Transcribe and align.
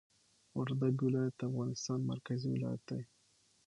وردګ 0.57 0.95
ولایت 1.07 1.33
د 1.37 1.41
افغانستان 1.49 1.99
مرکزي 2.11 2.47
ولایت 2.51 2.81
دي 2.89 3.01